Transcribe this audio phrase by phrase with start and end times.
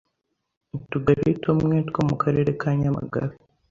[0.75, 3.33] Utugari tumwe two mu karere ka Nyamagabe